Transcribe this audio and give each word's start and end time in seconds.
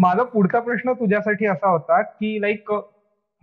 माझा 0.00 0.22
पुढचा 0.22 0.60
प्रश्न 0.60 0.92
तुझ्यासाठी 0.92 1.46
असा 1.46 1.68
होता 1.68 2.00
की 2.02 2.40
लाईक 2.40 2.70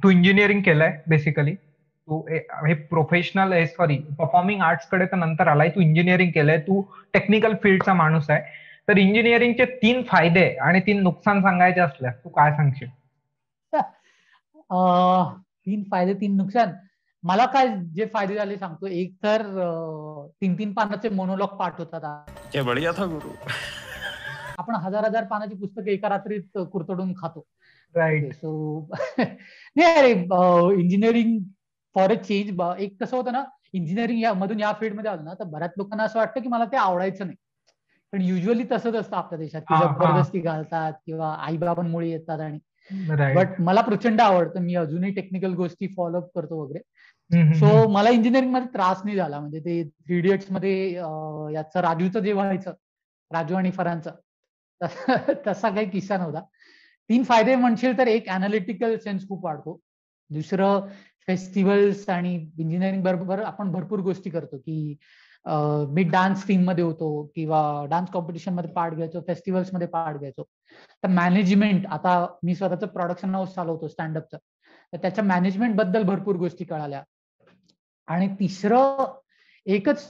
तू 0.04 0.10
इंजिनिअरिंग 0.10 0.62
केलंय 0.62 0.92
बेसिकली 1.08 1.54
तू 1.56 2.20
हे 2.68 2.74
प्रोफेशनल 2.74 3.54
आहे 3.54 3.66
सॉरी 3.68 3.98
परफॉर्मिंग 4.20 4.62
आर्ट्सकडे 4.62 5.06
तर 5.06 5.16
नंतर 5.16 5.48
आलाय 5.48 5.70
तू 5.70 5.82
इंजिनिअरिंग 5.82 6.32
केलंय 6.32 6.58
तू 6.58 6.82
टेक्निकल 7.14 7.54
फील्डचा 7.64 7.94
माणूस 7.94 8.30
आहे. 8.30 8.42
तर 8.88 8.98
इंजिनिअरिंगचे 8.98 9.66
तीन 9.66 10.02
फायदे 10.08 10.48
आणि 10.58 10.80
तीन 10.80 11.02
नुकसान 11.04 11.42
सांगायचे 11.42 11.80
असल्यास 11.80 12.16
तू 12.24 12.30
काय 12.30 12.52
सांगशील? 12.52 12.88
तीन 15.66 15.84
फायदे 15.92 16.14
तीन 16.14 16.36
नुकसान. 16.38 16.72
मला 17.24 17.46
काय 17.46 17.68
जे 17.96 18.06
फायदे 18.06 18.36
झाले 18.36 18.58
सांगतो. 18.58 18.88
एक 18.88 19.14
तर 19.24 19.42
तीन 20.42 20.58
तीन 20.60 20.74
पानाचे 20.74 21.10
मोनोलॉग 21.10 21.56
पाठ 21.58 21.80
होतात 21.80 22.62
बढिया 22.66 22.92
था 22.92 23.06
गुरु. 23.06 23.30
आपण 24.58 24.76
हजार 24.76 25.06
हजार 25.06 25.24
पानाची 25.24 25.56
पुस्तकं 25.56 25.90
एका 25.92 26.10
रात्रीत 26.10 26.58
कुरतडून 26.72 27.14
खातो. 27.18 27.46
राईट 27.96 28.34
सो 28.34 28.90
नाही 29.20 29.84
अरे 29.84 30.12
इंजिनिअरिंग 30.82 31.38
फॉर 31.96 32.12
अ 32.12 32.16
चेंज 32.16 32.50
एक 32.80 33.00
कसं 33.02 33.18
होतं 33.18 33.32
ना 33.32 33.44
इंजिनिअरिंग 33.74 34.20
या 34.22 34.34
मधून 34.34 34.60
या 34.60 34.72
फील्डमध्ये 34.80 35.12
आलं 35.12 35.24
ना 35.24 35.34
तर 35.34 35.44
बऱ्याच 35.44 35.72
लोकांना 35.78 36.04
असं 36.04 36.20
वाटतं 36.20 36.42
की 36.42 36.48
मला 36.48 36.66
ते 36.66 36.78
आवडायचं 36.78 37.26
नाही. 37.26 37.38
पण 38.14 38.22
युजली 38.22 38.64
तसंच 38.72 38.96
असतं 38.96 39.16
आपल्या 39.18 39.40
देशात 39.40 39.62
की 39.62 39.76
जबरदस्ती 39.78 40.40
घालतात 40.40 40.94
किंवा 41.06 41.34
आई 41.40 41.58
बाबांमुळे 41.58 42.10
येतात 42.10 42.40
आणि 42.40 42.60
बट 43.36 43.60
मला 43.62 43.82
प्रचंड 43.82 44.22
आवडतं 44.22 44.62
मी 44.62 44.76
अजूनही 44.76 45.12
टेक्निकल 45.14 45.54
गोष्टी 45.54 45.88
फॉलोअप 45.88 46.30
करतो 46.36 46.62
वगैरे. 46.62 47.54
सो 47.54 47.88
मला 47.90 48.10
इंजिनिअरिंगमध्ये 48.10 48.68
त्रास 48.74 49.02
नाही 49.06 49.16
झाला. 49.18 49.40
म्हणजे 49.40 49.60
ते 49.60 49.84
थ्री 49.84 50.18
इडियट्समध्ये 50.18 50.92
याचं 51.54 51.80
राजूचं 51.80 52.20
जे 52.20 52.34
व्हायचं 52.34 52.72
राजू 53.32 53.56
आणि 53.56 53.72
फरांचं 53.72 54.12
तसा 55.48 55.70
काही 55.70 55.90
किस्सा 55.90 56.18
नव्हता. 56.18 56.42
तीन 57.10 57.24
फायदे 57.24 57.56
म्हणशील 57.56 57.98
तर 57.98 58.08
एक 58.08 58.30
अनालिटिकल 58.30 58.96
सेन्स 59.04 59.28
खूप 59.28 59.46
वाढतो. 59.46 59.80
दुसरं 60.30 60.88
फेस्टिवल्स 61.28 62.10
आणि 62.10 62.34
इंजिनिअरिंग 62.36 63.04
बरोबर 63.04 63.42
आपण 63.44 63.72
भरपूर 63.72 64.00
गोष्टी 64.02 64.30
करतो 64.30 64.58
की 64.58 64.98
मी 65.94 66.04
डान्स 66.04 66.46
टीममध्ये 66.48 66.84
होतो 66.84 67.10
किंवा 67.36 67.60
डान्स 67.90 68.10
कॉम्पिटिशनमध्ये 68.12 68.72
पार्ट 68.74 68.94
घ्यायचो 68.96 69.22
फेस्टिवल्समध्ये 69.28 69.88
पार्ट 69.88 70.18
घ्यायचो. 70.18 70.44
तर 71.04 71.08
मॅनेजमेंट 71.10 71.86
आता 71.88 72.26
मी 72.44 72.56
स्वतःचं 72.56 72.88
प्रोडक्शन 72.88 73.36
हाऊस 73.36 73.54
चालवतो 73.56 73.88
स्टँडअपचं 73.88 74.38
तर 74.94 74.98
त्याच्या 75.02 75.24
मॅनेजमेंटबद्दल 75.24 76.04
भरपूर 76.04 76.36
गोष्टी 76.36 76.66
कळाल्या. 76.66 77.04
आणि 78.08 78.28
तिसरं 78.40 79.06
एकच 79.68 80.04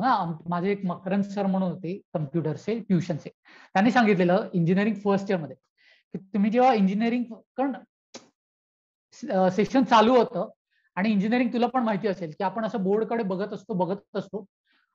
ना 0.00 0.14
माझे 0.48 0.70
एक 0.70 0.84
मकरंद 0.86 1.24
सर 1.24 1.46
म्हणून 1.46 1.70
होते 1.70 1.96
कम्प्युटरचे 2.14 2.78
ट्युशनचे. 2.78 3.30
त्यांनी 3.74 3.90
सांगितलेलं 3.90 4.48
इंजिनिअरिंग 4.52 4.94
फर्स्ट 5.04 5.30
इयरमध्ये 5.30 5.56
की 6.14 6.18
तुम्ही 6.34 6.50
जेव्हा 6.50 6.72
इंजिनिअरिंग 6.74 7.24
कारण 7.56 7.72
सेशन 9.50 9.82
चालू 9.84 10.16
होतं 10.16 10.48
आणि 10.96 11.10
इंजिनिअरिंग 11.10 11.48
तुला 11.52 11.66
पण 11.66 11.82
माहिती 11.82 12.08
असेल 12.08 12.30
की 12.30 12.44
आपण 12.44 12.64
असं 12.64 12.82
बोर्डकडे 12.84 13.22
बघत 13.24 13.52
असतो 13.52 13.74
बघत 13.74 14.16
असतो 14.16 14.44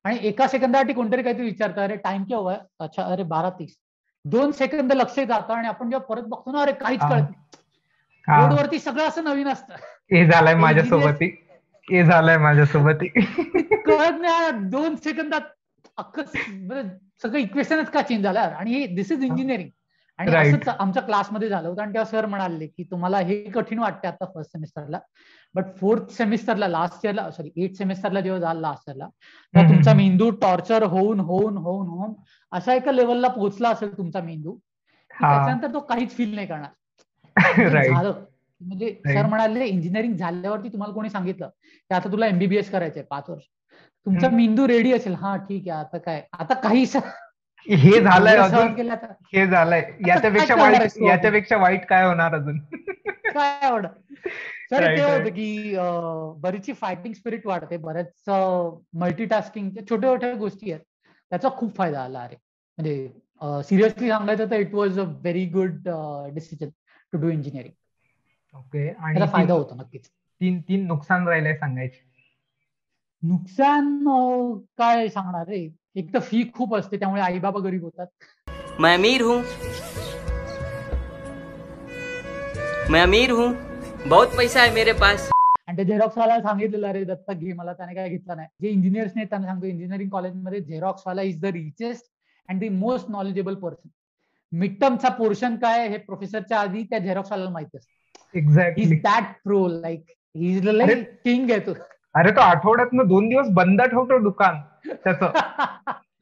आणि 0.05 0.17
एका 0.21 0.47
सेकंदासाठी 0.47 0.93
कोणतरी 0.93 1.23
काहीतरी 1.23 1.43
विचारतं 1.43 1.81
अरे 1.81 1.95
टाइम 1.95 2.23
केव्हा 2.23 2.53
आहे 2.53 2.61
अच्छा 2.79 3.03
अरे 3.03 3.23
बारा 3.25 3.49
तीस. 3.49 3.75
दोन 4.25 4.51
सेकंद 4.51 4.93
लक्ष 4.93 5.19
जातं 5.19 5.53
आणि 5.53 5.67
आपण 5.67 5.89
जेव्हा 5.89 6.05
परत 6.05 6.23
बघतो 6.23 6.51
ना 6.51 6.61
अरे 6.61 6.71
काहीच 6.73 6.99
कळत 7.01 7.09
नाही. 7.21 7.33
बोर्डवरती 8.27 8.79
सगळं 8.79 9.07
असं 9.07 9.23
नवीन 9.23 9.47
असतं. 9.47 9.73
हे 10.11 10.25
झालंय 10.25 10.55
माझ्यासोबत 10.95 11.23
हे 11.87 12.03
झालंय 12.03 12.37
माझ्यासोबत. 12.37 13.03
कळत 13.85 14.19
नाही 14.21 14.51
दोन 14.69 14.95
सेकंदात 14.95 15.41
अख्खं 15.97 16.23
सगळं 17.23 17.37
इक्वेशनच 17.39 17.89
का 17.89 18.01
चेंज 18.01 18.23
झालं? 18.23 18.39
आणि 18.39 18.85
दिस 18.87 19.11
इज 19.11 19.23
इंजिनिअरिंग 19.23 19.69
आणि 20.19 20.35
असंच 20.35 20.67
आमच्या 20.69 21.01
क्लासमध्ये 21.03 21.49
झालं 21.49 21.67
होतं 21.67 21.81
आणि 21.81 21.93
तेव्हा 21.93 22.09
सर 22.11 22.25
म्हणाले 22.25 22.67
की 22.67 22.83
तुम्हाला 22.83 23.17
हे 23.19 23.43
कठीण 23.43 23.79
वाटते 23.79 24.07
आता 24.07 24.25
फर्स्ट 24.25 24.51
सेमिस्टरला 24.51 24.99
बट 25.55 25.65
फोर्थ 25.79 26.11
सेमिस्टरला 26.11 26.67
लास्ट 26.67 27.05
इयरला 27.05 27.29
सॉरी 27.31 27.51
एट 27.55 27.75
सेमिस्टरला 27.75 28.21
जेव्हा 28.21 28.39
झालं 28.39 28.61
लास्ट 28.61 28.89
इयरला 28.89 29.07
तेव्हा 29.07 29.69
तुमचा 29.69 29.93
मेंदू 29.93 30.29
टॉर्चर 30.31 30.83
होऊन 30.83 31.19
होऊन 31.19 31.57
होऊन 31.57 31.87
होऊन 31.87 32.13
अशा 32.51 32.73
एका 32.73 32.91
लेवलला 32.91 33.27
पोहोचला 33.27 33.69
असेल 33.69 33.97
तुमचा 33.97 34.21
मेंदू. 34.21 34.55
त्याच्यानंतर 35.11 35.73
तो 35.73 35.79
काहीच 35.79 36.15
फील 36.17 36.35
नाही 36.35 36.47
करणार. 36.47 37.35
झालं. 37.93 38.25
म्हणजे 38.61 38.93
सर 39.05 39.25
म्हणाले 39.25 39.65
इंजिनिअरिंग 39.65 40.15
झाल्यावरती 40.15 40.69
तुम्हाला 40.69 40.93
कोणी 40.93 41.09
सांगितलं? 41.09 41.47
की 41.47 41.93
आता 41.95 42.11
तुला 42.11 42.27
एमबीबीएस 42.27 42.71
करायचंय 42.71 43.03
पाच 43.09 43.29
वर्ष. 43.29 43.43
तुमचा 44.05 44.29
मेंदू 44.29 44.67
रेडी 44.67 44.93
असेल. 44.93 45.13
हा 45.13 45.35
ठीक 45.37 45.69
आहे 45.69 45.79
आता 45.79 45.97
काय? 45.97 46.21
आता 46.33 46.53
काही 46.53 46.85
हे 47.65 47.99
झालंय 48.01 48.35
अजून. 48.37 48.89
हे 49.33 49.45
झालंय. 49.47 49.81
याच्यापेक्षा 50.07 50.55
वाईट 50.55 50.97
याच्यापेक्षा 51.01 51.57
वाईट 51.57 51.85
काय 51.85 52.05
होणार 52.05 52.35
अजून? 52.35 52.59
काय 53.33 53.65
आवड 53.67 53.85
सर 54.69 54.85
ते 54.97 55.01
होतं 55.01 55.29
की 55.29 55.75
बरीचशी 56.41 56.73
फायटिंग 56.73 57.13
स्पिरिट 57.13 57.45
वाढते. 57.47 57.77
बऱ्याच 57.77 58.29
मल्टीटास्किंग 58.93 59.69
छोट्या 59.89 60.09
छोट्या 60.09 60.33
गोष्टी 60.35 60.71
आहेत. 60.71 60.83
त्याचा 61.31 61.49
खूप 61.57 61.75
फायदा 61.77 62.03
आला 62.03 62.19
अरे 62.19 62.35
म्हणजे 62.77 63.63
सिरियसली 63.63 64.09
सांगायचं 64.09 64.49
तर 64.51 64.59
it 64.59 64.73
was 64.73 64.99
a 64.99 65.03
very 65.03 65.45
good 65.45 65.87
decision 66.33 66.69
to 67.13 67.17
do 67.17 67.29
engineering 67.29 67.73
okay 68.53 68.89
आणि 68.89 69.27
फायदा 69.31 69.53
होतो 69.53 69.75
नक्कीच. 69.75 70.07
तीन 70.41 70.59
तीन 70.61 70.85
नुकसान 70.87 71.27
राहिले 71.27 71.53
सांगायचे. 71.55 72.05
नुकसान 73.23 74.03
काय 74.77 75.07
सांगणार 75.09 75.47
रे? 75.47 75.67
एक 75.95 76.13
तर 76.13 76.19
फी 76.19 76.43
खूप 76.55 76.75
असते 76.75 76.97
त्यामुळे 76.99 77.21
आई 77.21 77.39
बाबा 77.39 77.59
गरीब 77.59 77.83
होतात. 77.83 78.07
मैं 78.79 78.93
अमीर 78.97 79.21
हूँ। 79.21 79.41
मैं 82.91 83.01
अमीर 83.01 83.31
हूँ। 83.31 83.47
बहुत 84.09 84.37
पैसा 84.37 84.63
है 84.63 84.73
मेरे 84.73 84.91
पास। 85.01 85.29
आणि 85.67 85.77
ते 85.77 85.83
झेरॉक्स 85.83 86.17
वाला 86.17 86.39
सांगितलेलं 86.41 86.87
अरे 86.87 87.03
दत्तक 87.03 87.33
घे 87.33 87.53
मला 87.53 87.73
त्याने 87.73 87.93
काय 87.95 88.09
घेतलं 88.09 88.35
नाही. 88.35 88.47
जे 88.61 88.69
इंजिनियर्स 88.69 89.11
नाही 89.15 89.27
त्यांना 89.27 89.47
सांगतो 89.47 89.65
इंजिनिअरिंग 89.65 90.09
कॉलेजमध्ये 90.09 90.61
झेरॉक्स 90.61 91.03
वाला 91.07 91.21
is 91.21 91.41
the 91.41 91.45
richest 91.45 92.05
and 92.49 92.63
the 92.63 92.71
most 92.73 93.09
knowledgeable 93.09 93.55
person 93.55 93.89
mid 94.51 94.79
टर्मचा 94.81 95.09
portion 95.09 95.55
काय 95.55 95.87
हे 95.89 95.97
प्रोफेसरच्या 95.97 96.59
आधी 96.59 96.83
त्या 96.83 96.99
झेरॉक्स 96.99 97.31
वाला 97.31 97.49
माहिती 97.49 97.77
असतं. 97.77 97.95
Exactly 98.33 98.99
that 99.03 99.33
pro 99.43 99.67
like 99.67 100.05
he 100.35 100.59
king 101.23 101.51
आहे 101.51 101.59
तो. 101.59 101.73
अरे 102.15 102.31
तो 102.31 102.41
आठवड्यात 102.41 103.05
दोन 103.07 103.27
दिवस 103.29 103.47
बंद 103.53 103.81
ठेवतो 103.81 104.17
दुकान 104.23 104.59
त्याच. 105.03 105.23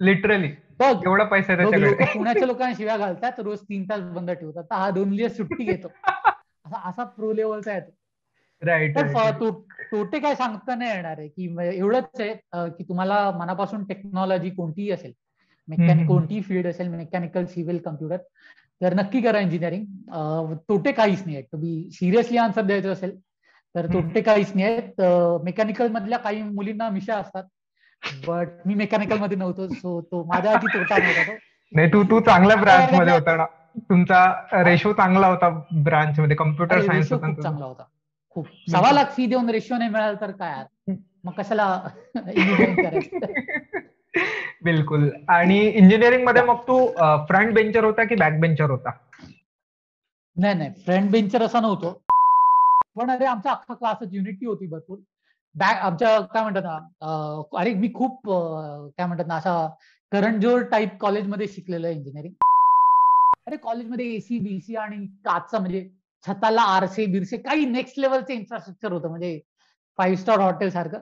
लिटरली 0.01 0.47
बघ 0.79 0.95
एवढा 1.05 1.23
पैसा 1.23 1.55
त्याच्याकडे. 1.55 2.05
पुण्याच्या 2.13 2.47
लोकांना 2.47 2.73
शिव्या 2.77 2.97
घालतात 2.97 3.39
रोज 3.39 3.59
तीन 3.59 3.83
तास 3.89 4.01
बंद 4.13 4.31
ठेवतात. 4.31 4.63
हा 4.71 4.89
दोन 4.89 5.15
दिवस 5.15 5.37
सुट्टी 5.37 5.63
घेतो. 5.63 5.87
असा 6.65 6.89
असा 6.89 7.03
प्रो 7.03 7.31
लेवलचा 7.33 7.71
आहे 7.71 7.81
राईट 8.61 8.97
तोटे 9.91 10.19
काय 10.19 10.35
सांगता 10.35 10.75
नाही 10.75 10.91
येणार 10.91 11.17
आहे 11.17 11.27
की 11.27 11.45
एवढंच 11.77 12.21
आहे 12.21 12.69
की 12.69 12.83
तुम्हाला 12.83 13.19
मनापासून 13.31 13.83
टेक्नॉलॉजी 13.83 14.49
कोणतीही 14.49 14.89
असेल 14.91 15.11
मेकॅनिक 15.67 16.07
कोणतीही 16.07 16.41
फील्ड 16.41 16.67
असेल 16.67 16.87
मेकॅनिकल 16.87 17.45
सिव्हिल 17.45 17.77
कम्प्युटर 17.85 18.17
तर 18.81 18.93
नक्की 18.93 19.21
करा 19.21 19.39
इंजिनिअरिंग 19.39 20.55
तोटे 20.69 20.91
काहीच 20.91 21.21
नाही 21.25 21.35
आहेत. 21.35 21.45
तुम्ही 21.51 21.89
सिरियसली 21.91 22.37
आन्सर 22.37 22.61
द्यायचं 22.61 22.91
असेल 22.93 23.15
तर 23.75 23.85
तोटे 23.93 24.21
काहीच 24.21 24.51
नाही 24.55 24.67
आहेत. 24.67 25.01
मेकॅनिकल 25.43 25.87
मधल्या 25.91 26.17
काही 26.19 26.41
मुलींना 26.43 26.89
मिशा 26.89 27.15
असतात 27.15 27.43
बट 28.27 28.47
मी 28.65 28.73
मेकॅनिकलमध्ये 28.73 29.37
नव्हतो 29.37 29.67
सो 29.69 29.99
तो 30.11 30.23
माझ्या 30.27 30.51
आधी 30.51 30.67
तोटा 30.67 30.97
नव्हता 30.97 31.35
नाही 31.71 31.87
तू 31.93 32.03
तू 32.03 32.19
चांगल्या 32.19 32.55
ब्रांच 32.57 32.93
मध्ये 32.93 33.13
होता 33.13 33.35
ना. 33.35 33.45
तुमचा 33.89 34.25
रेशो 34.63 34.91
चांगला 34.93 35.27
होता 35.27 35.49
ब्रांच 35.83 36.19
मध्ये 36.19 36.35
कम्प्युटर 36.35 36.81
सायन्स 36.81 37.09
खूप 37.09 37.41
चांगला 37.41 37.65
होता. 37.65 37.83
खूप. 38.35 38.45
सव्वा 38.71 38.91
लाख 38.91 39.11
फी 39.15 39.25
देऊन 39.25 39.49
रेशो 39.49 39.77
नाही 39.77 39.89
मिळाला 39.89 40.21
तर 40.21 40.31
काय 40.31 40.63
मग 41.23 41.31
कशाला 41.37 41.65
इंजिनिअरिंग 42.15 42.75
करायचं? 42.75 43.64
बिलकुल. 44.63 45.09
आणि 45.29 45.59
इंजिनिअरिंगमध्ये 45.59 46.43
मग 46.43 46.61
तू 46.61 46.85
फ्रंट 47.27 47.53
बेंचर 47.53 47.83
होता 47.83 48.03
की 48.03 48.15
बॅक 48.15 48.39
बेंचर 48.39 48.69
होता? 48.69 48.91
नाही 50.37 50.55
नाही. 50.55 50.69
फ्रंट 50.85 51.11
बेंचर 51.11 51.41
असा 51.41 51.59
नव्हतो. 51.59 51.91
पण 52.95 53.11
अरे 53.11 53.25
आमचा 53.25 53.51
अख्खा 53.51 53.73
क्लासच 53.73 54.13
युनिटी 54.13 54.45
होती 54.45 54.67
भरपूर. 54.67 54.97
बॅक 55.55 55.77
आमच्या 55.77 56.19
काय 56.33 56.43
म्हणतात 56.43 56.63
ना 56.63 57.57
अरे 57.59 57.73
मी 57.73 57.91
खूप 57.93 58.29
काय 58.97 59.05
म्हणतात 59.05 59.27
ना 59.27 59.35
असा 59.35 59.67
करंजोर 60.11 60.61
टाईप 60.61 60.97
कॉलेजमध्ये 60.99 61.47
शिकलेलं 61.47 61.87
आहे 61.87 61.95
इंजिनिअरिंग 61.95 62.33
अरे 63.47 63.57
कॉलेजमध्ये 63.57 64.05
एसी 64.15 64.39
बीसी 64.39 64.75
आणि 64.75 65.05
काचचा 65.25 65.59
म्हणजे 65.59 65.87
छताला 66.23 66.61
आरसे 66.61 67.05
बिरसे 67.05 67.37
काही 67.37 67.65
नेक्स्ट 67.65 67.99
लेवलचे 67.99 68.33
इन्फ्रास्ट्रक्चर 68.33 68.91
होतं. 68.91 69.09
म्हणजे 69.09 69.39
फाईव्ह 69.97 70.17
स्टार 70.17 70.39
हॉटेल 70.39 70.69
सारखं. 70.69 70.99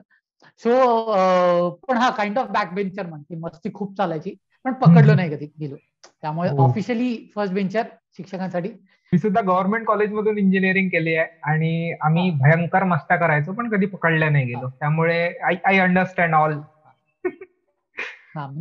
सो 0.58 1.70
पण 1.88 1.96
हा 1.96 2.10
काइंड 2.10 2.38
ऑफ 2.38 2.50
बॅक 2.50 2.72
बेंचर 2.74 3.06
म्हणते 3.06 3.36
मस्ती 3.36 3.70
खूप 3.74 3.96
चालायची 3.96 4.34
पण 4.64 4.72
पकडलो 4.72 5.14
नाही 5.14 5.30
कधी 5.30 5.46
गेलो. 5.60 5.76
त्यामुळे 6.22 6.50
ऑफिशियली 6.58 7.16
फर्स्ट 7.34 7.54
बेंचर 7.54 7.82
शिक्षकांसाठी. 8.16 8.68
मी 9.12 9.18
सुद्धा 9.18 9.40
गव्हर्नमेंट 9.40 9.86
कॉलेजमधून 9.86 10.38
इंजिनिअरिंग 10.38 10.88
केली 10.88 11.14
आहे 11.14 11.26
आणि 11.50 11.92
आम्ही 12.00 12.30
भयंकर 12.40 12.84
मस्त्या 12.84 13.16
करायचो 13.16 13.52
पण 13.52 13.68
कधी 13.70 13.86
पकडल्या 13.86 14.30
नाही 14.30 14.46
गेलो. 14.46 14.68
त्यामुळे 14.70 15.26
I 15.38 15.56
I 15.64 15.78
understand 15.78 16.34
all 16.34 16.58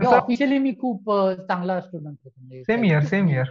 officially 0.05 0.57
मी 0.57 0.71
खूप 0.81 1.11
चांगला 1.47 1.79
स्टुडंट 1.81 2.17
होतो. 2.23 2.61
Same 2.63 2.83
year 2.83 3.03
same 3.05 3.29
year 3.29 3.45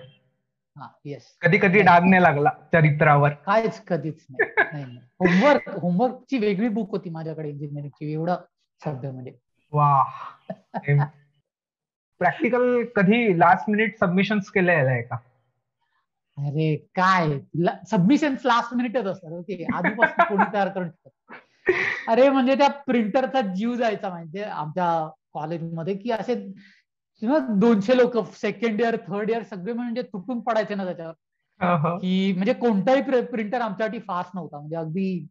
yes 1.04 1.26
कधी 1.42 1.58
कधी 1.58 1.80
डाग 1.82 2.04
नाही 2.04 2.22
लागला 2.22 2.50
चरित्रावर. 2.72 3.32
कायच 3.46 3.80
कधीच 3.84 4.26
नाही. 4.30 4.84
होमवर्क 5.20 5.69
होमवर्कची 5.72 6.38
वेगळी 6.38 6.69
बुक 6.69 6.90
होती 6.90 7.10
माझ्याकडे 7.10 7.48
इंजिनिअरिंगची 7.48 8.12
एवढं 8.12 8.36
सभ्य 8.82 9.10
म्हणजे. 9.10 9.32
वा 9.72 10.02
प्रॅक्टिकल 12.20 12.82
कधी 12.96 13.38
लास्ट 13.38 13.70
मिनिट 13.70 13.98
सबमिशन 14.00 14.38
केलेलं 14.54 14.90
आहे 14.90 15.02
का? 15.02 15.16
अरे 16.38 16.75
काय? 16.94 17.28
सबमिशन 17.90 18.34
लास्ट 18.44 18.75
मिनिटच 18.75 19.06
असतात 19.06 19.32
ओके. 19.32 19.64
आधीपासून 19.75 20.25
कोणी 20.28 20.52
तयार 20.52 20.68
करून 20.68 20.88
ठेवतात 20.88 22.08
अरे 22.08 22.28
म्हणजे 22.28 22.54
त्या 22.54 22.68
प्रिंटरचा 22.86 23.40
जीव 23.54 23.75
जायचा 23.75 24.08
म्हणजे 24.08 24.42
आमच्या 24.42 25.08
कॉलेजमध्ये 25.34 25.96
की 25.96 26.10
असे 26.10 26.34
दोनशे 27.48 27.96
लोक 27.96 28.32
सेकंड 28.32 28.80
इयर 28.80 28.96
थर्ड 28.96 29.30
इयर 29.30 29.42
सगळे 29.42 29.72
म्हणजे 29.72 30.02
तुटून 30.02 30.40
पडायचे 30.40 30.74
ना 30.74 30.84
त्याच्यावर. 30.84 31.12
की 31.98 32.32
म्हणजे 32.36 32.52
कोणताही 32.52 33.02
प्रिंटर 33.02 33.60
आमच्यासाठी 33.60 33.98
फास्ट 33.98 34.30
नव्हता. 34.34 34.58
म्हणजे 34.58 34.76
अगदी 34.76 35.26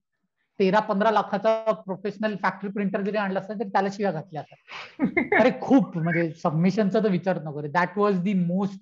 तेरा 0.60 0.80
पंधरा 0.80 1.12
लाखाचा 1.12 1.72
प्रोफेशनल 1.72 2.36
फॅक्टरी 2.42 2.70
प्रिंटर 2.70 3.02
जरी 3.02 3.18
आणला 3.18 3.40
असता 3.40 3.54
तरी 3.54 3.70
त्याला 3.70 3.88
शिव्या 3.92 4.12
घातल्या 4.12 4.42
असतात 4.42 5.00
अरे 5.42 5.52
खूप 5.62 5.98
म्हणजे 5.98 6.32
सबमिशनचा 6.32 7.00
तर 7.00 7.10
विचार 7.10 7.42
नको 7.44 7.62
that 7.62 7.98
was 7.98 8.20
the 8.20 8.34
most 8.34 8.80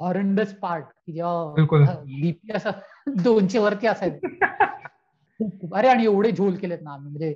horrendous 0.00 0.54
part 0.54 0.84
की 0.84 1.12
जेव्हा 1.12 1.92
बीपी 2.04 2.52
असं 2.52 2.70
दोनशे 3.06 3.58
वरती 3.58 3.86
असायचं. 3.86 4.26
खूप 5.38 5.60
खूप. 5.60 5.74
अरे 5.74 5.88
आणि 5.88 6.04
एवढे 6.04 6.32
झोल 6.32 6.54
केलेत 6.54 6.78
ना 6.82 6.90
आम्ही. 6.90 7.10
म्हणजे 7.10 7.34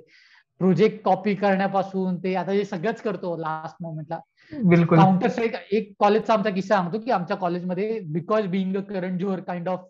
प्रोजेक्ट 0.59 1.03
कॉपी 1.03 1.33
करण्यापासून 1.35 2.17
ते 2.23 2.33
आता 2.35 2.51
हे 2.51 2.63
सगळंच 2.65 3.01
करतो 3.01 3.35
लास्ट 3.37 3.75
मोमेंटला 3.81 4.19
बिलकुल. 4.51 4.97
काउंटर 4.97 5.29
स्ट्राईक 5.29 5.53
एक 5.71 5.93
कॉलेजचा 5.99 6.33
आमचा 6.33 6.49
किस्सा 6.49 6.75
सांगतो 6.75 6.99
की 6.99 7.11
आमच्या 7.11 7.37
कॉलेजमध्ये 7.37 7.99
बिकॉज 8.13 8.47
बिंग 8.47 8.75
अ 8.77 8.81
करंट 8.89 9.19
जोहर 9.21 9.39
काइंड 9.47 9.69
ऑफ 9.69 9.87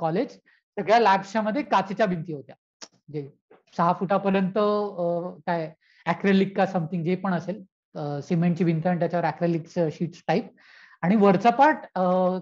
कॉलेज 0.00 0.30
सगळ्या 0.76 0.98
लॅबच्या 1.00 1.42
मध्ये 1.42 1.62
काचेच्या 1.62 2.06
भिंती 2.06 2.32
होत्या. 2.32 2.54
म्हणजे 2.82 3.28
सहा 3.76 3.92
फुटापर्यंत 4.00 4.58
काय 5.46 5.70
अॅक्रेलिक 6.06 6.56
का 6.56 6.66
समथिंग 6.66 7.04
जे 7.04 7.14
पण 7.24 7.34
असेल 7.34 7.62
सिमेंटची 8.22 8.64
भिंत 8.64 8.86
आणि 8.86 8.98
त्याच्यावर 8.98 9.24
अॅक्रेलिक 9.26 9.66
शीट्स 9.92 10.22
टाईप 10.28 10.50
आणि 11.02 11.16
वरचा 11.16 11.50
पार्ट 11.50 11.86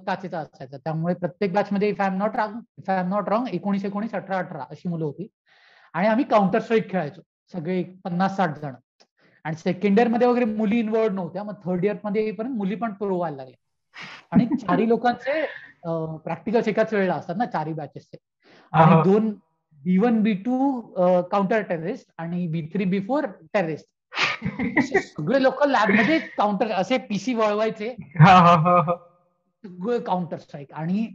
काचेचा 0.06 0.38
असायचा. 0.38 0.76
त्यामुळे 0.76 1.14
प्रत्येक 1.14 1.52
बॅच 1.54 1.72
मध्ये 1.72 1.88
if 1.88 2.00
I 2.00 2.06
am 2.08 2.16
not 2.18 2.36
wrong 2.36 2.58
if 2.78 2.90
I 2.90 3.00
am 3.00 3.08
not 3.08 3.28
wrong 3.28 3.48
एकोणीस 3.54 3.84
एकोणीस 3.84 4.14
अठरा 4.14 4.38
अठरा 4.38 4.64
अशी 4.70 4.88
मुलं 4.88 5.04
होती. 5.04 5.26
आणि 5.94 6.08
आम्ही 6.08 6.24
काउंटर 6.30 6.60
स्ट्राईक 6.60 6.90
खेळायचो. 6.90 7.20
सगळे 7.52 7.82
पन्नास 8.04 8.36
साठ 8.36 8.58
जण. 8.58 8.74
आणि 9.44 9.56
सेकंड 9.56 9.98
इयरमध्ये 9.98 10.26
वगैरे 10.26 10.44
मुली 10.44 10.78
इन्वॉल्ड 10.78 11.12
नव्हत्या 11.14 11.42
मग 11.42 11.54
थर्ड 11.64 11.84
इयरमध्ये 11.84 12.22
येईपर्यंत 12.22 12.56
मुली 12.56 12.74
पण 12.74 12.92
प्रो 12.92 13.16
व्हायला 13.16 13.36
लागल्या. 13.36 13.58
आणि 14.32 14.46
चारी 14.56 14.88
लोकांचे 14.88 15.44
प्रॅक्टिकल 16.24 16.60
एकाच 16.66 16.92
वेळेला 16.92 17.14
असतात 17.14 17.36
ना 17.36 17.46
चारी 17.46 17.72
बॅचेसचे 17.72 18.16
आणि 18.72 19.02
दोन 19.02 19.34
B 19.84 19.96
one 19.98 20.22
B 20.22 20.32
two 20.34 20.80
counter 21.30 21.62
terrorist 21.62 22.10
आणि 22.18 22.46
B 22.46 22.62
three 22.72 22.84
B 22.84 23.00
four 23.00 23.26
terrorist 23.52 23.94
सगळे 24.98 25.42
लोक 25.42 25.62
लॅबमध्ये 25.66 26.18
काउंटर 26.18 26.70
असे 26.70 26.98
पीसी 26.98 27.34
वळवायचे. 27.34 27.94
सगळे 29.64 29.98
काउंटर 30.00 30.36
स्ट्राईक 30.36 30.72
आणि 30.72 31.06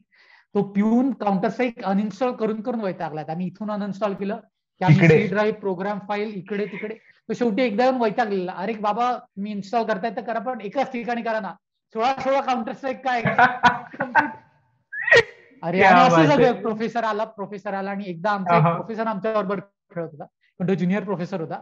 तो 0.56 0.63
पिऊन 0.63 1.12
काउंटर 1.12 1.50
स्ट्राईक 1.50 1.83
अनइन्स्टॉल 1.83 2.31
करून 2.31 2.62
करून 2.62 2.81
वैतागलाय 2.81 3.25
आणि 3.30 3.45
इथून 3.45 3.72
अनइन्स्टॉल 3.72 4.13
केलं. 4.13 4.39
आम्ही 4.86 5.28
ड्राईव्ह 5.28 5.60
प्रोग्राम 5.60 6.00
फाईल 6.07 6.33
इकडे 6.36 6.66
तिकडे. 6.66 6.95
तो 7.30 7.33
शेवटी 7.33 7.62
एकदा 7.62 7.86
येऊन 7.86 8.01
वैतागलेला 8.01 8.51
अरे 8.57 8.74
बाबा 8.81 9.12
मी 9.38 9.51
इन्स्टॉल 9.51 9.83
करताय 9.86 10.12
तर 10.16 10.22
करा 10.22 10.39
पण 10.39 10.62
एकाच 10.62 10.92
ठिकाणी 10.92 11.22
करा 11.22 11.39
ना. 11.39 11.54
सोळा 11.95 12.13
सोळा 12.19 12.42
काउंटर 12.42 12.74
स्ट्राईक 12.74 13.04
काय 13.06 13.22
अरे 15.63 15.81
असं 15.83 16.25
सगळं 16.28 16.62
प्रोफेसर 16.62 17.04
आला 17.04 17.24
प्रोफेसर 17.24 17.74
आला 17.74 17.92
आणि 17.92 18.04
एकदा 18.07 18.31
आमचा 18.31 18.60
प्रोफेसर 18.74 19.07
आमच्या 19.07 19.33
बरोबर 19.33 19.60
खेळत 19.95 20.07
होता. 20.12 20.25
पण 20.60 20.68
तो 20.68 20.74
ज्युनियर 20.74 21.04
प्रोफेसर 21.04 21.42
होता 21.42 21.56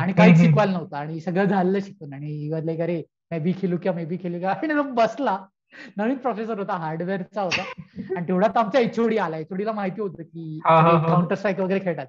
आणि 0.00 0.12
काहीच 0.12 0.38
शिकवायला 0.40 0.72
नव्हता. 0.72 0.98
आणि 0.98 1.20
सगळं 1.20 1.44
झालं 1.44 1.78
शिकून. 1.80 2.12
आणि 2.14 2.50
लाईक 2.66 2.80
अरे 2.80 3.02
मे 3.30 3.38
बी 3.38 3.52
खेळू 3.60 3.76
किंवा 3.82 3.96
मे 3.96 4.04
बी 4.04 4.16
खेळू 4.22 4.40
का? 4.40 4.52
आणि 4.52 4.74
बसला. 4.92 5.38
नवीन 5.96 6.16
प्रोफेसर 6.16 6.58
होता 6.58 6.76
हार्डवेअरचा 6.76 7.42
होता. 7.42 7.62
आणि 8.16 8.26
तेवढ्यात 8.28 8.56
आमच्या 8.56 8.80
एचओडी 8.80 9.18
आला. 9.18 9.36
एचओडीला 9.36 9.72
माहिती 9.72 10.00
होतं 10.00 10.22
की 10.22 10.58
काउंटर 10.64 11.34
स्ट्राईक 11.34 11.60
वगैरे 11.60 11.80
खेळतात. 11.84 12.06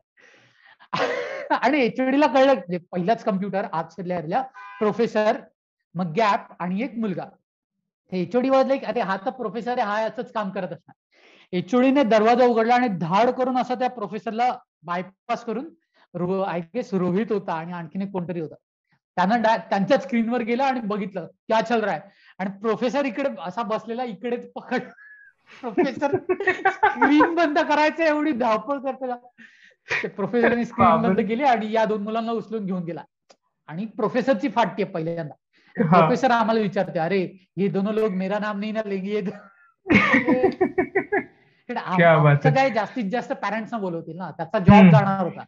आणि 1.51 1.79
एचओडीला 1.79 2.27
कळलं 2.27 2.77
पहिलाच 2.91 3.23
कम्प्युटर 3.23 3.65
आजच्या 3.73 4.41
प्रोफेसर 4.79 5.37
मग 5.95 6.13
गॅप 6.17 6.39
आणि 6.59 6.83
एक 6.83 6.95
मुलगा. 6.95 7.25
एचओडी 8.11 8.49
वाजले 8.49 8.77
अरे 8.77 8.99
हा 8.99 9.17
तर 9.17 9.29
प्रोफेसर 9.29 9.71
आहे 9.71 9.81
हा 9.81 10.01
याच 10.01 10.31
काम 10.31 10.49
करत 10.49 10.67
असणार. 10.67 10.93
एचओडीने 11.51 12.03
दरवाजा 12.03 12.45
उघडला 12.45 12.75
आणि 12.75 12.87
धाड 12.87 13.29
करून 13.29 13.57
असं 13.57 13.75
त्या 13.75 13.89
प्रोफेसरला 13.89 14.57
बायपास 14.83 15.45
करून 15.45 16.43
आय 16.43 16.59
गेस 16.59 16.93
रोहित 16.93 17.25
होता 17.29 17.53
आणि 17.53 17.73
आणखीन 17.73 18.01
एक 18.01 18.11
कोणतरी 18.11 18.39
होता. 18.39 18.55
त्यानं 19.15 19.41
त्यांच्या 19.41 19.97
स्क्रीनवर 19.97 20.41
गेलं 20.41 20.63
आणि 20.63 20.79
बघितलं 20.79 21.25
क्या 21.25 21.61
चल 21.61 21.83
रहा 21.83 21.93
है? 21.93 21.99
आणि 22.39 22.49
प्रोफेसर 22.61 23.05
इकडे 23.05 23.29
असा 23.39 23.61
बसलेला 23.61 24.03
इकडेच 24.03 24.51
पकड. 24.51 24.79
प्रोफेसर 25.61 26.17
स्क्रीन 26.69 27.35
बंद 27.35 27.59
करायचं 27.59 28.03
एवढी 28.03 28.31
धावपळ 28.31 28.79
करते 29.91 30.07
प्रोफेसरने 30.07 30.65
स्क्रीन 30.65 31.27
केली 31.27 31.43
आणि 31.43 31.71
या 31.71 31.85
दोन 31.85 32.03
मुलांना 32.03 32.31
उचलून 32.31 32.65
घेऊन 32.65 32.83
गेला. 32.83 33.01
आणि 33.67 33.85
प्रोफेसरची 33.85 34.49
फाटते 34.49 34.83
पहिल्यांदा. 34.83 35.33
प्रोफेसर 35.83 36.31
आम्हाला 36.31 36.61
विचारते 36.61 36.99
अरे 36.99 37.21
हे 37.59 37.67
दोन 37.67 37.87
लोक 37.87 38.11
मेरा 38.11 38.39
नाम 38.39 38.59
नाही 38.59 38.71
ना 38.71 38.81
लेंगे? 38.85 39.21
काय 42.55 42.69
जास्तीत 42.69 43.11
जास्त 43.11 43.33
पॅरेंट्सना 43.33 43.79
बोलवतील 43.79 44.17
ना? 44.17 44.31
त्याचा 44.31 44.59
जॉब 44.59 44.91
जाणार 44.91 45.23
होता. 45.23 45.45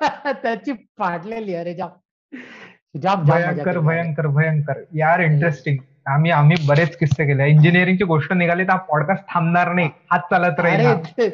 त्याची 0.32 0.72
फाटलेली 0.72 1.54
अरे 1.54 1.74
जॉब 1.74 3.30
भयंकर 3.30 3.78
भयंकर 3.78 4.26
भयंकर. 4.26 4.72
यार 4.94 5.20
इंटरेस्टिंग 5.20 5.76
आम्ही 6.06 6.30
आम्ही 6.30 6.56
बरेच 6.68 6.96
किस्से 6.96 7.26
केले. 7.26 7.48
इंजिनिअरिंगची 7.48 8.04
गोष्ट 8.04 8.32
निघाली 8.32 8.64
तर 8.64 8.76
पॉडकास्ट 8.76 9.24
थांबणार 9.34 9.72
नाही. 9.72 9.90
हात 10.10 10.20
चालत 10.20 10.60
राहील 10.60 11.30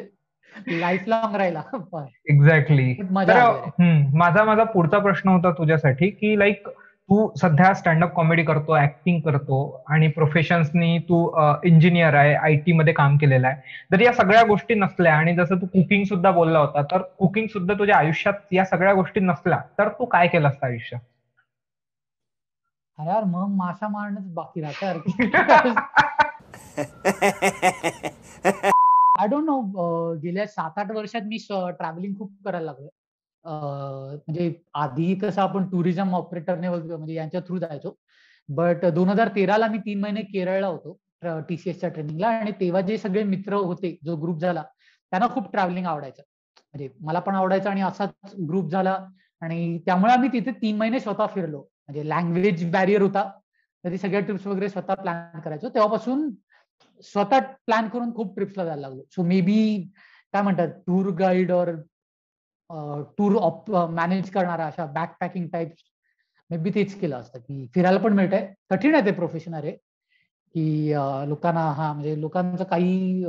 लाईफ 0.67 1.03
लॉंग 1.07 1.35
राहिला 1.35 1.61
एक्झॅक्टली 2.25 2.95
माझा 3.11 4.43
माझा 4.43 4.63
पुढचा 4.63 4.99
प्रश्न 4.99 5.29
होता 5.29 5.51
तुझ्यासाठी 5.51 6.09
की 6.09 6.39
लाईक 6.39 6.69
तू 7.09 7.31
सध्या 7.37 7.73
स्टँडअप 7.73 8.13
कॉमेडी 8.13 8.43
करतो 8.43 8.77
ऍक्टिंग 8.77 9.21
करतो 9.21 9.83
आणि 9.87 10.07
प्रोफेशन्सनी 10.07 10.99
तू 10.99 11.31
इंजिनियर 11.63 12.13
आहे 12.13 12.33
आय 12.33 12.55
टी 12.55 12.71
मध्ये 12.71 12.93
काम 12.93 13.17
केलेलं 13.17 13.47
आहे. 13.47 13.61
जर 13.91 14.01
या 14.01 14.13
सगळ्या 14.13 14.43
गोष्टी 14.43 14.73
नसल्या 14.73 15.15
आणि 15.15 15.35
जसं 15.35 15.55
तू 15.55 15.65
कुकिंग 15.65 16.03
सुद्धा 16.03 16.31
बोलला 16.31 16.59
होता 16.59 16.81
तर 16.81 17.01
कुकिंग 17.19 17.47
सुद्धा 17.47 17.73
तुझ्या 17.73 17.97
आयुष्यात 17.97 18.33
या 18.51 18.65
सगळ्या 18.65 18.93
गोष्टी 18.93 19.19
नसल्या 19.19 19.59
तर 19.79 19.89
तू 19.89 20.05
काय 20.05 20.27
केलं 20.27 20.47
असतं 20.47 20.67
आयुष्यात? 20.67 21.01
अरे 22.97 23.09
यार 23.09 23.23
मग 23.23 23.55
मासा 23.55 23.87
मारणंच 23.87 24.33
बाकी 24.33 24.61
राहतं 24.61 25.19
आय 29.19 29.27
डोंट 29.27 29.45
नो 29.45 30.13
गेल्या 30.23 30.38
सात 30.49 30.79
आठ 30.79 30.91
वर्षात 30.91 31.21
मी 31.27 31.37
ट्रॅव्हलिंग 31.49 32.15
खूप 32.17 32.31
करायला 32.45 32.65
लागलो 32.65 32.89
म्हणजे 33.45 34.53
आधी 34.75 35.13
कसं 35.15 35.41
आपण 35.41 35.67
टुरिझम 35.69 36.13
ऑपरेटरने 36.15 36.69
म्हणजे 36.69 37.13
यांच्या 37.13 37.41
थ्रू 37.47 37.57
जायचो. 37.57 37.95
बट 38.49 38.85
दोन 38.85 39.09
हजार 39.09 39.27
तेराला 39.35 39.67
मी 39.67 39.77
तीन 39.77 39.99
महिने 40.01 40.21
केरळला 40.21 40.67
होतो 40.67 40.97
टीसीएसच्या 41.49 41.89
ट्रेनिंगला 41.89 42.27
आणि 42.29 42.51
तेव्हा 42.59 42.81
जे 42.81 42.97
सगळे 42.97 43.23
मित्र 43.23 43.53
होते 43.53 43.97
जो 44.05 44.15
ग्रुप 44.21 44.39
झाला 44.39 44.63
त्यांना 45.11 45.27
खूप 45.33 45.51
ट्रॅव्हलिंग 45.51 45.85
आवडायचं. 45.85 46.23
म्हणजे 46.73 46.89
मला 47.01 47.19
पण 47.19 47.35
आवडायचं 47.35 47.69
आणि 47.69 47.81
असाच 47.81 48.35
ग्रुप 48.47 48.69
झाला. 48.71 48.97
आणि 49.41 49.77
त्यामुळे 49.85 50.13
आम्ही 50.13 50.29
तिथे 50.33 50.51
तीन 50.61 50.77
महिने 50.77 50.99
स्वतः 50.99 51.25
फिरलो. 51.33 51.59
म्हणजे 51.59 52.07
लँग्वेज 52.09 52.69
बॅरियर 52.71 53.01
होता. 53.01 53.29
तरी 53.83 53.97
सगळ्या 53.97 54.19
ट्रिप्स 54.19 54.47
वगैरे 54.47 54.69
स्वतः 54.69 54.93
प्लॅन 54.93 55.39
करायचो. 55.39 55.69
तेव्हापासून 55.69 56.29
स्वतः 57.03 57.39
प्लॅन 57.65 57.87
करून 57.89 58.13
खूप 58.15 58.35
ट्रिप्सला 58.35 58.65
जायला 58.65 58.81
लागलो. 58.81 59.03
सो 59.15 59.23
मे 59.23 59.39
बी 59.41 59.89
काय 60.33 60.41
म्हणतात? 60.41 60.67
टूर 60.87 61.09
गाईड 61.19 61.51
और 61.51 61.69
टूर 63.17 63.37
मॅनेज 63.91 64.29
करणारा 64.31 64.65
अशा 64.67 64.85
back 64.93 65.15
packing 65.19 65.47
type 65.53 65.73
may 66.49 66.57
be 66.57 66.71
तेच 66.75 66.99
केलं 66.99 67.15
असतं 67.17 67.39
की 67.39 67.65
फिरायला 67.75 67.99
पण 67.99 68.13
मिळतंय. 68.13 68.47
कठीण 68.69 68.95
आहे 68.95 69.05
ते 69.05 69.11
प्रोफेशन 69.11 69.55
अरे 69.55 69.71
की 70.55 70.91
लोकांना 71.29 71.61
हा 71.73 71.91
म्हणजे 71.93 72.19
लोकांचं 72.21 72.63
काही 72.63 73.23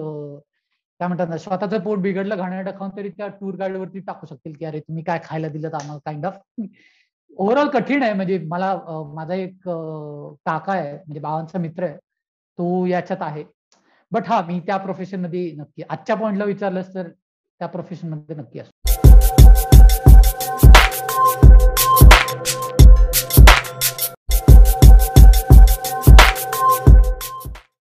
काय 1.01 1.09
म्हणतात 1.09 1.37
स्वतःचं 1.39 1.81
पोट 1.81 1.99
बिघडलं 1.99 2.37
घाणेरडं 2.37 2.79
खाऊन 2.79 2.91
तरी 2.97 3.09
त्या 3.11 3.27
टूर 3.41 3.55
गाईडवरती 3.57 4.01
टाकू 4.07 4.27
शकतील 4.27 4.55
की 4.59 4.65
अरे 4.65 4.81
तुम्ही 4.81 5.03
काय 5.05 5.19
खायला 5.25 5.49
दिलं 5.49 5.69
आम्हाला? 5.75 5.99
काइंड 6.05 6.27
ऑफ 6.27 6.39
ओव्हरऑल 7.31 7.69
कठीण 7.71 8.03
आहे. 8.03 8.13
म्हणजे 8.13 8.39
मला 8.49 8.75
माझा 9.15 9.35
एक 9.35 9.69
काका 9.69 10.73
आहे 10.73 10.93
म्हणजे 10.93 11.21
बाबांचा 11.21 11.59
मित्र 11.59 11.85
आहे 11.85 11.97
तो 12.59 12.87
याच्यात 12.87 13.23
आहे. 13.23 13.45
बट 14.13 14.29
हा 14.29 14.41
मी 14.43 14.59
त्या 14.61 14.77
प्रोफेशनमध्ये 14.77 15.51
नक्की 15.53 15.83
आजच्या 15.89 16.17
पॉइंटला 16.17 16.45
विचारलंस 16.45 16.95
तर 16.95 17.09
त्या 17.09 17.69
प्रोफेशनमध्ये 17.69 18.37
नक्की 18.37 18.59
असतो 18.59 18.90